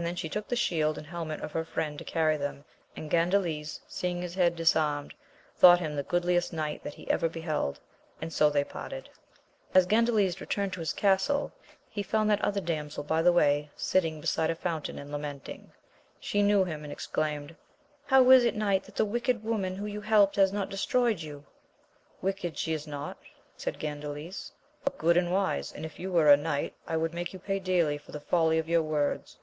[0.00, 2.64] And then she took the shield and hel met of her friend to carry them,
[2.94, 5.12] and Gandales, seeing his head disarmed,
[5.56, 7.80] thought him tlaa ^oo^\^%t km^\, that he bad ever beheld,
[8.22, 8.38] au4 ?io \Xiey ^«kX\»^^.
[8.38, 8.82] \ 9 r AMADIS OF GAUL.
[9.74, 9.86] 19 As
[10.34, 11.52] Gandales returned to his castle
[11.90, 15.72] he found that other damsel by the way, sitting beside a fountain and lamenting.
[16.20, 17.56] She knew him and exclaimed,
[18.06, 21.44] How is it knight that the wicked woman whom you helped has not destroyed you?
[22.22, 23.18] Wicked she is not,
[23.56, 24.52] said Gandales,
[24.84, 27.58] but good and wise, and if you were a knight I would make you pay
[27.58, 29.38] dearly for the folly of your words.